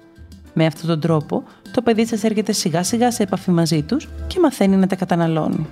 Με 0.54 0.66
αυτόν 0.66 0.88
τον 0.88 1.00
τρόπο, 1.00 1.44
το 1.72 1.82
παιδί 1.82 2.06
σας 2.06 2.24
έρχεται 2.24 2.52
σιγά 2.52 2.84
σιγά 2.84 3.12
σε 3.12 3.24
επαφή 3.24 3.52
μαζί 3.52 3.82
τους 3.82 4.08
και 4.28 4.40
μαθαίνει 4.40 4.76
να 4.76 4.88
τα 4.88 4.96
καταναλώνει. 4.96 5.68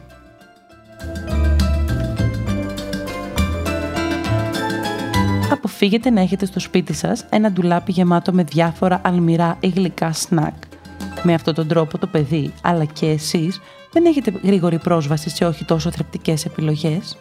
Αποφύγετε 5.77 6.09
να 6.09 6.21
έχετε 6.21 6.45
στο 6.45 6.59
σπίτι 6.59 6.93
σας 6.93 7.25
ένα 7.29 7.51
ντουλάπι 7.51 7.91
γεμάτο 7.91 8.33
με 8.33 8.43
διάφορα 8.43 9.01
αλμυρά 9.03 9.57
ή 9.59 9.67
γλυκά 9.67 10.13
σνακ. 10.13 10.53
Με 11.23 11.33
αυτόν 11.33 11.53
τον 11.53 11.67
τρόπο 11.67 11.97
το 11.97 12.07
παιδί, 12.07 12.53
αλλά 12.61 12.85
και 12.85 13.05
εσείς, 13.05 13.61
δεν 13.91 14.05
έχετε 14.05 14.33
γρήγορη 14.43 14.77
πρόσβαση 14.79 15.29
σε 15.29 15.45
όχι 15.45 15.65
τόσο 15.65 15.91
θρεπτικές 15.91 16.45
επιλογές. 16.45 17.17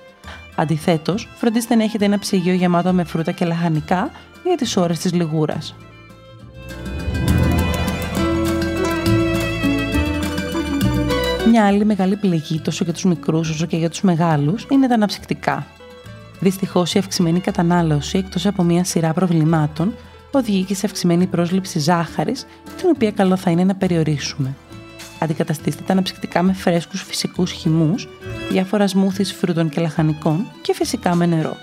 Αντιθέτως, 0.56 1.28
φροντίστε 1.36 1.74
να 1.74 1.82
έχετε 1.82 2.04
ένα 2.04 2.18
ψυγείο 2.18 2.52
γεμάτο 2.52 2.92
με 2.92 3.04
φρούτα 3.04 3.32
και 3.32 3.44
λαχανικά 3.44 4.10
για 4.44 4.56
τις 4.56 4.76
ώρες 4.76 4.98
της 4.98 5.12
λιγούρας. 5.12 5.74
Μια 11.50 11.66
άλλη 11.66 11.84
μεγάλη 11.84 12.16
πληγή 12.16 12.60
τόσο 12.60 12.84
για 12.84 12.92
τους 12.92 13.04
μικρούς 13.04 13.50
όσο 13.50 13.66
και 13.66 13.76
για 13.76 13.90
τους 13.90 14.00
μεγάλους 14.00 14.66
είναι 14.70 14.88
τα 14.88 14.94
αναψυκτικά. 14.94 15.66
Δυστυχώς, 16.40 16.94
η 16.94 16.98
αυξημένη 16.98 17.40
κατανάλωση, 17.40 18.18
εκτός 18.18 18.46
από 18.46 18.62
μια 18.62 18.84
σειρά 18.84 19.12
προβλημάτων, 19.12 19.94
οδηγεί 20.30 20.62
και 20.62 20.74
σε 20.74 20.86
αυξημένη 20.86 21.26
πρόσληψη 21.26 21.78
ζάχαρης, 21.78 22.46
την 22.76 22.88
οποία 22.94 23.10
καλό 23.10 23.36
θα 23.36 23.50
είναι 23.50 23.64
να 23.64 23.74
περιορίσουμε. 23.74 24.54
Αντικαταστήστε 25.18 25.82
τα 25.86 25.92
αναψυκτικά 25.92 26.42
με 26.42 26.52
φρέσκους 26.52 27.02
φυσικούς 27.02 27.50
χυμούς, 27.50 28.08
διάφορας 28.50 28.90
σμούθις 28.90 29.32
φρούτων 29.32 29.68
και 29.68 29.80
λαχανικών 29.80 30.46
και 30.62 30.74
φυσικά 30.74 31.14
με 31.14 31.26
νερό. 31.26 31.56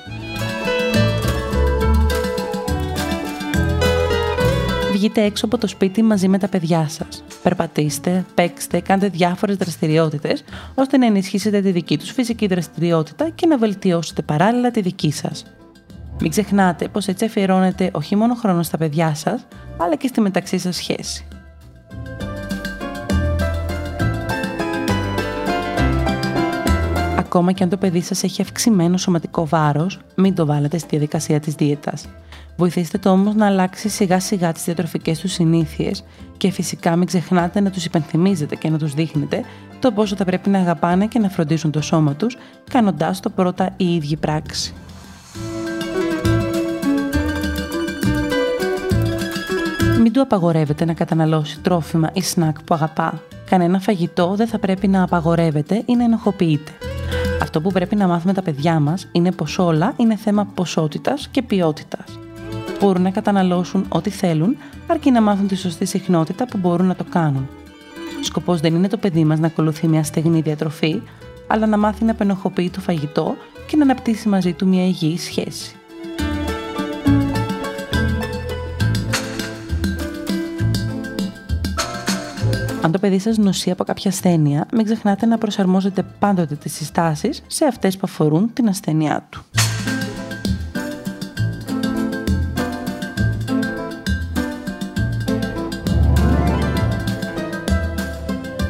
Βγείτε 4.92 5.24
έξω 5.24 5.46
από 5.46 5.58
το 5.58 5.68
σπίτι 5.68 6.04
μαζί 6.04 6.28
με 6.28 6.38
τα 6.38 6.48
παιδιά 6.48 6.88
σας. 6.90 7.24
Περπατήστε, 7.44 8.26
παίξτε, 8.34 8.80
κάντε 8.80 9.08
διάφορες 9.08 9.56
δραστηριότητες, 9.56 10.44
ώστε 10.76 10.98
να 10.98 11.06
ενισχύσετε 11.06 11.62
τη 11.62 11.72
δική 11.72 11.98
τους 11.98 12.12
φυσική 12.12 12.48
δραστηριότητα 12.48 13.30
και 13.30 13.48
να 13.48 13.58
βελτιώσετε 13.58 14.22
παράλληλα 14.22 14.72
τη 14.72 14.82
δική 14.82 15.12
σας. 15.12 15.46
Μην 16.20 16.30
ξεχνάτε 16.30 16.88
πως 16.88 17.08
έτσι 17.08 17.26
αφιερώνετε 17.26 17.90
όχι 17.94 18.16
μόνο 18.16 18.34
χρόνο 18.36 18.64
στα 18.64 18.78
παιδιά 18.78 19.16
σας, 19.16 19.48
αλλά 19.78 19.96
και 19.96 20.08
στη 20.08 20.22
μεταξύ 20.22 20.58
σας 20.58 20.76
σχέση. 20.76 21.26
Ακόμα 27.18 27.52
και 27.52 27.64
αν 27.64 27.70
το 27.70 27.78
παιδί 27.78 28.02
σας 28.02 28.24
έχει 28.24 28.42
αυξημένο 28.42 28.98
σωματικό 28.98 29.48
βάρος, 29.48 30.00
μην 30.16 30.36
το 30.36 30.46
βάλετε 30.46 30.78
στη 30.78 30.88
διαδικασία 30.90 31.40
της 31.40 31.54
δίαιτας. 31.54 32.08
Βοηθήστε 32.58 32.98
το 32.98 33.10
όμως 33.10 33.36
να 33.36 33.46
αλλάξει 33.46 33.90
σιγά 33.90 34.20
σιγά 34.20 34.52
τις 34.52 34.64
διατροφικές 34.64 35.20
τους 35.20 35.32
συνήθειες 35.32 36.04
και 36.38 36.52
φυσικά 36.52 36.96
μην 36.96 37.08
ξεχνάτε 37.08 37.60
να 37.60 37.70
τους 37.70 37.86
υπενθυμίζετε 37.86 38.56
και 38.56 38.70
να 38.70 38.78
τους 38.78 38.94
δείχνετε 38.94 39.44
το 39.80 39.92
πόσο 39.92 40.16
θα 40.16 40.26
πρέπει 40.26 40.50
να 40.50 40.60
αγαπάνε 40.60 41.08
και 41.08 41.20
να 41.20 41.30
φροντίζουν 41.30 41.72
το 41.72 41.82
σώμα 41.82 42.14
τους, 42.14 42.38
κάνοντάς 42.70 43.20
το 43.20 43.30
πρώτα 43.30 43.74
η 43.78 43.96
ίδια 43.96 44.18
πράξη. 44.18 44.74
Μην 50.02 50.14
του 50.14 50.22
απαγορεύετε 50.22 50.86
να 50.86 50.94
καταναλώσει 50.94 51.60
τρόφιμα 51.60 52.10
ή 52.14 52.22
σνακ 52.22 52.64
που 52.64 52.74
αγαπά. 52.74 53.22
Κανένα 53.50 53.80
φαγητό 53.80 54.34
δεν 54.36 54.48
θα 54.48 54.60
πρέπει 54.60 54.88
να 54.88 55.04
απαγορεύεται 55.04 55.84
ή 55.86 55.96
να 55.96 56.04
ενοχοποιείται. 56.04 56.72
Αυτό 57.42 57.62
που 57.62 57.72
πρέπει 57.72 57.96
να 57.96 58.08
μάθουμε 58.08 58.34
τα 58.34 58.42
παιδιά 58.42 58.80
μας 58.80 59.08
είναι 59.12 59.32
πως 59.32 59.60
όλα 59.60 59.94
είναι 59.98 60.16
θέμα 60.16 60.46
ποσότητας 60.46 61.28
και 61.28 61.42
ποιότητας. 61.42 62.23
Μπορούν 62.84 63.02
να 63.02 63.10
καταναλώσουν 63.10 63.86
ό,τι 63.90 64.10
θέλουν, 64.10 64.58
αρκεί 64.88 65.12
να 65.12 65.22
μάθουν 65.22 65.48
τη 65.48 65.56
σωστή 65.56 65.86
συχνότητα 65.86 66.46
που 66.46 66.58
μπορούν 66.58 66.86
να 66.86 66.96
το 66.96 67.04
κάνουν. 67.10 67.50
Σκοπός 68.22 68.60
δεν 68.60 68.76
είναι 68.76 68.88
το 68.88 68.98
παιδί 68.98 69.24
μας 69.24 69.40
να 69.40 69.48
ακολουθεί 69.48 69.88
μια 69.88 70.04
στεγνή 70.04 70.42
διατροφή, 70.42 71.02
αλλά 71.48 71.66
να 71.66 71.78
μάθει 71.78 72.04
να 72.04 72.12
απενοχοποιεί 72.12 72.70
το 72.70 72.80
φαγητό 72.80 73.36
και 73.68 73.76
να 73.76 73.84
αναπτύσσει 73.84 74.28
μαζί 74.28 74.54
του 74.54 74.68
μια 74.68 74.86
υγιή 74.86 75.18
σχέση. 75.18 75.76
Αν 82.82 82.92
το 82.92 83.00
παιδί 83.00 83.20
σας 83.20 83.38
νοσεί 83.38 83.72
από 83.72 83.84
κάποια 83.84 84.12
ασθένεια, 84.12 84.68
μην 84.74 84.86
ξεχνάτε 84.86 85.26
να 85.26 85.38
προσαρμόζετε 85.38 86.06
πάντοτε 86.20 86.56
τις 86.56 86.74
συστάσεις 86.74 87.44
σε 87.48 87.66
αυτές 87.66 87.96
που 87.96 88.02
αφορούν 88.04 88.54
την 88.54 88.68
ασθένειά 88.68 89.28
του. 89.30 89.44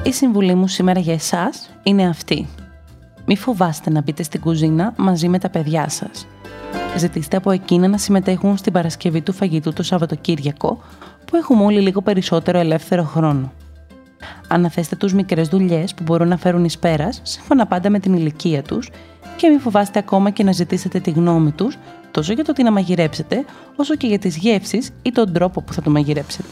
Η 0.05 0.11
συμβουλή 0.11 0.55
μου 0.55 0.67
σήμερα 0.67 0.99
για 0.99 1.13
εσάς 1.13 1.69
είναι 1.83 2.07
αυτή. 2.07 2.47
Μη 3.25 3.37
φοβάστε 3.37 3.89
να 3.89 4.01
μπείτε 4.01 4.23
στην 4.23 4.41
κουζίνα 4.41 4.93
μαζί 4.97 5.27
με 5.27 5.39
τα 5.39 5.49
παιδιά 5.49 5.89
σας. 5.89 6.27
Ζητήστε 6.97 7.37
από 7.37 7.51
εκείνα 7.51 7.87
να 7.87 7.97
συμμετέχουν 7.97 8.57
στην 8.57 8.73
Παρασκευή 8.73 9.21
του 9.21 9.33
φαγητού 9.33 9.73
το 9.73 9.83
Σαββατοκύριακο, 9.83 10.81
που 11.25 11.35
έχουμε 11.35 11.63
όλοι 11.63 11.79
λίγο 11.79 12.01
περισσότερο 12.01 12.59
ελεύθερο 12.59 13.03
χρόνο. 13.03 13.51
Αναθέστε 14.47 14.95
τους 14.95 15.13
μικρές 15.13 15.47
δουλειές 15.47 15.93
που 15.93 16.03
μπορούν 16.03 16.27
να 16.27 16.37
φέρουν 16.37 16.63
εις 16.65 16.79
πέρας, 16.79 17.19
σύμφωνα 17.23 17.65
πάντα 17.65 17.89
με 17.89 17.99
την 17.99 18.13
ηλικία 18.13 18.61
τους 18.61 18.89
και 19.37 19.49
μην 19.49 19.59
φοβάστε 19.59 19.99
ακόμα 19.99 20.29
και 20.29 20.43
να 20.43 20.51
ζητήσετε 20.51 20.99
τη 20.99 21.11
γνώμη 21.11 21.51
τους, 21.51 21.77
τόσο 22.11 22.33
για 22.33 22.43
το 22.43 22.53
τι 22.53 22.63
να 22.63 22.71
μαγειρέψετε, 22.71 23.45
όσο 23.75 23.95
και 23.95 24.07
για 24.07 24.19
τις 24.19 24.37
γεύσεις 24.37 24.91
ή 25.01 25.11
τον 25.11 25.33
τρόπο 25.33 25.61
που 25.61 25.73
θα 25.73 25.81
το 25.81 25.89
μαγειρέψετε. 25.89 26.47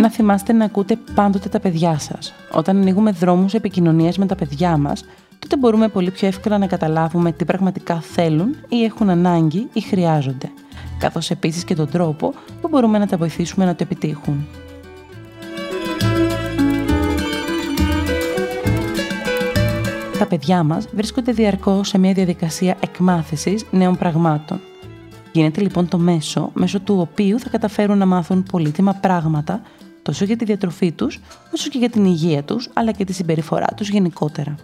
Να 0.00 0.10
θυμάστε 0.10 0.52
να 0.52 0.64
ακούτε 0.64 0.98
πάντοτε 1.14 1.48
τα 1.48 1.60
παιδιά 1.60 1.98
σας. 1.98 2.34
Όταν 2.52 2.76
ανοίγουμε 2.76 3.10
δρόμους 3.10 3.54
επικοινωνίας 3.54 4.18
με 4.18 4.26
τα 4.26 4.34
παιδιά 4.34 4.76
μας, 4.76 5.04
τότε 5.38 5.56
μπορούμε 5.56 5.88
πολύ 5.88 6.10
πιο 6.10 6.26
εύκολα 6.26 6.58
να 6.58 6.66
καταλάβουμε 6.66 7.32
τι 7.32 7.44
πραγματικά 7.44 8.00
θέλουν 8.00 8.56
ή 8.68 8.84
έχουν 8.84 9.10
ανάγκη 9.10 9.68
ή 9.72 9.80
χρειάζονται 9.80 10.50
καθώς 10.98 11.30
επίσης 11.30 11.64
και 11.64 11.74
τον 11.74 11.90
τρόπο 11.90 12.34
που 12.60 12.68
μπορούμε 12.68 12.98
να 12.98 13.06
τα 13.06 13.16
βοηθήσουμε 13.16 13.64
να 13.64 13.74
το 13.74 13.82
επιτύχουν. 13.82 14.46
Τα 20.18 20.26
παιδιά 20.26 20.62
μας 20.62 20.88
βρίσκονται 20.94 21.32
διαρκώς 21.32 21.88
σε 21.88 21.98
μια 21.98 22.12
διαδικασία 22.12 22.76
εκμάθησης 22.80 23.64
νέων 23.70 23.96
πραγμάτων. 23.96 24.60
Γίνεται 25.32 25.60
λοιπόν 25.60 25.88
το 25.88 25.98
μέσο, 25.98 26.50
μέσω 26.54 26.80
του 26.80 26.96
οποίου 27.00 27.38
θα 27.38 27.48
καταφέρουν 27.48 27.98
να 27.98 28.06
μάθουν 28.06 28.42
πολύτιμα 28.42 28.92
πράγματα 28.92 29.60
τόσο 30.08 30.24
για 30.24 30.36
τη 30.36 30.44
διατροφή 30.44 30.92
τους, 30.92 31.20
όσο 31.54 31.68
και 31.68 31.78
για 31.78 31.90
την 31.90 32.04
υγεία 32.04 32.42
τους, 32.42 32.68
αλλά 32.72 32.92
και 32.92 33.04
τη 33.04 33.12
συμπεριφορά 33.12 33.66
τους 33.76 33.88
γενικότερα. 33.88 34.54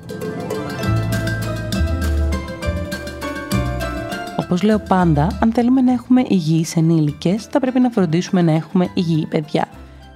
Όπως 4.37 4.63
λέω 4.63 4.79
πάντα, 4.79 5.39
αν 5.41 5.53
θέλουμε 5.53 5.81
να 5.81 5.93
έχουμε 5.93 6.25
υγιείς 6.29 6.77
ενήλικες, 6.77 7.45
θα 7.45 7.61
πρέπει 7.61 7.81
να 7.81 7.91
φροντίσουμε 7.91 8.43
να 8.43 8.53
έχουμε 8.53 8.91
υγιή 8.95 9.27
παιδιά. 9.27 9.69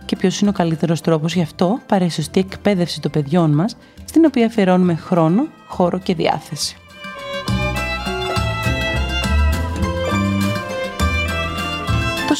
Και 0.04 0.16
ποιος 0.16 0.40
είναι 0.40 0.50
ο 0.50 0.52
καλύτερος 0.52 1.00
τρόπος 1.00 1.34
γι' 1.34 1.42
αυτό, 1.42 1.78
παρά 1.86 2.04
η 2.04 2.10
σωστή 2.10 2.40
εκπαίδευση 2.40 3.00
των 3.00 3.10
παιδιών 3.10 3.50
μας, 3.50 3.76
στην 4.04 4.24
οποία 4.24 4.46
αφιερώνουμε 4.46 4.94
χρόνο, 4.94 5.46
χώρο 5.68 5.98
και 5.98 6.14
διάθεση. 6.14 6.76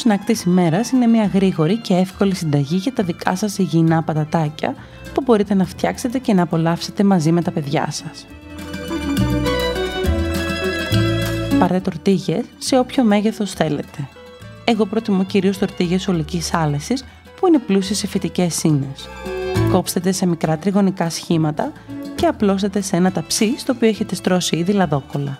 Το 0.09 0.15
σνακ 0.15 0.27
της 0.27 0.43
ημέρας 0.43 0.91
είναι 0.91 1.07
μια 1.07 1.31
γρήγορη 1.35 1.77
και 1.77 1.95
εύκολη 1.95 2.35
συνταγή 2.35 2.77
για 2.77 2.93
τα 2.93 3.03
δικά 3.03 3.37
σας 3.37 3.59
υγιεινά 3.59 4.03
πατατάκια 4.03 4.75
που 5.15 5.23
μπορείτε 5.25 5.55
να 5.55 5.65
φτιάξετε 5.65 6.19
και 6.19 6.35
να 6.35 6.43
απολαύσετε 6.43 7.05
μαζί 7.05 7.33
με 7.33 7.43
τα 7.43 7.51
παιδιά 7.51 7.91
σας. 7.91 8.27
Πάρτε 11.59 11.81
τορτίγες 11.81 12.45
σε 12.59 12.79
όποιο 12.79 13.05
μέγεθος 13.05 13.53
θέλετε. 13.53 14.09
Εγώ 14.65 14.87
προτιμώ 14.87 15.25
κυρίως 15.25 15.59
τορτίγες 15.59 16.09
ολικής 16.09 16.55
άλεσης 16.55 17.05
που 17.41 17.47
είναι 17.47 17.59
πλούσιες 17.59 17.99
σε 17.99 18.07
φυτικές 18.07 18.63
ίνες. 18.63 19.09
Κόψτε 19.71 20.13
σε 20.13 20.27
μικρά 20.27 20.57
τριγωνικά 20.57 21.11
σχήματα 21.11 21.73
και 22.15 22.27
απλώστε 22.27 22.81
σε 22.81 22.97
ένα 22.97 23.13
ταψί 23.13 23.59
στο 23.59 23.73
οποίο 23.77 23.89
έχετε 23.89 24.15
στρώσει 24.15 24.57
ήδη 24.57 24.73
λαδόκολα. 24.73 25.39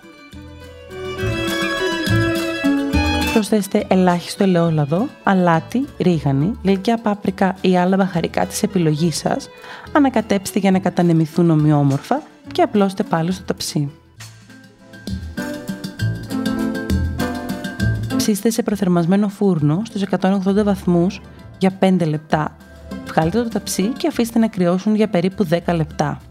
Προσθέστε 3.39 3.85
ελάχιστο 3.87 4.43
ελαιόλαδο, 4.43 5.07
αλάτι, 5.23 5.85
ρίγανη, 5.99 6.57
γλυκιά 6.63 6.97
πάπρικα 6.97 7.55
ή 7.61 7.77
άλλα 7.77 7.95
μπαχαρικά 7.95 8.45
της 8.45 8.63
επιλογής 8.63 9.17
σας, 9.17 9.49
ανακατέψτε 9.91 10.59
για 10.59 10.71
να 10.71 10.79
κατανεμηθούν 10.79 11.49
ομοιόμορφα 11.49 12.21
και 12.51 12.61
απλώστε 12.61 13.03
πάλι 13.03 13.31
στο 13.31 13.43
ταψί. 13.43 13.91
Ψήστε 18.17 18.49
σε 18.49 18.63
προθερμασμένο 18.63 19.27
φούρνο 19.27 19.81
στους 19.85 20.01
180 20.01 20.63
βαθμούς 20.63 21.21
για 21.57 21.77
5 21.79 22.07
λεπτά. 22.07 22.55
Βγάλτε 23.05 23.43
το 23.43 23.49
ταψί 23.49 23.87
και 23.87 24.07
αφήστε 24.07 24.39
να 24.39 24.47
κρυώσουν 24.47 24.95
για 24.95 25.07
περίπου 25.07 25.47
10 25.49 25.75
λεπτά. 25.75 26.21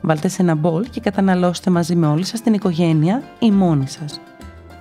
Βάλτε 0.00 0.28
σε 0.28 0.42
ένα 0.42 0.54
μπολ 0.54 0.86
και 0.90 1.00
καταναλώστε 1.00 1.70
μαζί 1.70 1.94
με 1.94 2.06
όλη 2.06 2.24
σας 2.24 2.40
την 2.40 2.54
οικογένεια 2.54 3.22
ή 3.38 3.50
μόνοι 3.50 3.88
σας. 3.88 4.20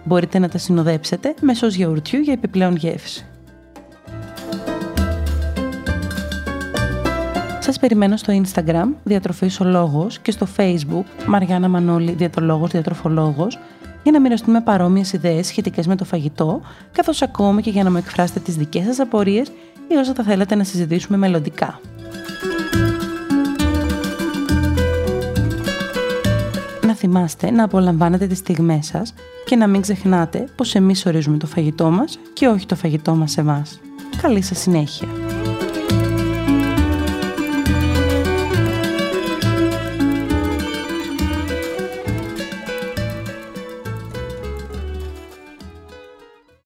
Μπορείτε 0.04 0.40
να 0.40 0.50
τα 0.50 0.58
συνοδέψετε 0.58 1.34
με 1.42 1.54
σως 1.54 1.76
γιαουρτιού 1.76 2.20
για 2.20 2.34
επιπλέον 2.34 2.76
γεύση. 2.76 3.26
Σας 7.60 7.80
περιμένω 7.80 8.18
στο 8.18 8.42
Instagram 8.44 8.88
Διατροφής 9.04 9.60
ο 9.60 9.64
Λόγος 9.64 10.20
και 10.20 10.32
στο 10.32 10.48
Facebook 10.58 11.04
Μαριάννα 11.28 11.68
Μανώλη 11.68 12.12
Διατολόγος 12.12 12.72
Διατροφολόγος 12.72 13.60
για 14.04 14.12
να 14.12 14.20
μοιραστούμε 14.20 14.62
παρόμοιες 14.62 15.14
ιδέες 15.14 15.48
σχετικές 15.48 15.88
με 15.88 15.96
το 15.96 16.06
φαγητό, 16.06 16.62
καθώς 16.92 17.22
ακόμη 17.22 17.62
και 17.62 17.70
για 17.70 17.84
να 17.84 17.92
μου 17.92 17.98
εκφράσετε 17.98 18.40
τις 18.40 18.56
δικές 18.56 18.86
σας 18.86 19.00
απορίες 19.00 19.52
ή 19.88 19.96
όσα 19.96 20.14
θα 20.14 20.24
θέλετε 20.24 20.56
να 20.56 20.64
συζητήσουμε 20.64 21.18
μελλοντικά. 21.18 21.80
Θυμάστε 27.14 27.52
να 27.52 27.64
απολαμβάνετε 27.64 28.28
τις 28.28 28.38
στιγμές 28.38 28.86
σας 28.86 29.14
και 29.46 29.56
να 29.56 29.68
μην 29.68 29.82
ξεχνάτε 29.82 30.48
πως 30.56 30.76
εμείς 30.76 31.06
ορίζουμε 31.06 31.38
το 31.38 31.48
φαγητό 31.48 31.90
μας 31.90 32.20
και 32.34 32.48
όχι 32.48 32.66
το 32.66 32.76
φαγητό 32.76 33.16
μας 33.16 33.38
εμάς. 33.38 33.80
Καλή 34.22 34.42
σας 34.42 34.60
συνέχεια! 34.60 35.23